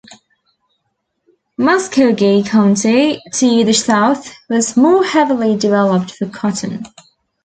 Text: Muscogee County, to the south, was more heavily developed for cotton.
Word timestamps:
Muscogee 1.59 2.41
County, 2.43 3.21
to 3.33 3.63
the 3.63 3.71
south, 3.71 4.33
was 4.49 4.75
more 4.75 5.03
heavily 5.03 5.55
developed 5.55 6.09
for 6.13 6.27
cotton. 6.27 6.87